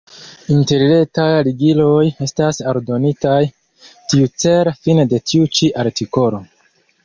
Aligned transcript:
Interretaj 0.53 1.25
ligiloj 1.47 1.99
estas 2.29 2.63
aldonitaj 2.73 3.35
tiucele 3.85 4.77
fine 4.83 5.09
de 5.15 5.23
tiu 5.31 5.55
ĉi 5.59 5.73
artikolo. 5.87 6.45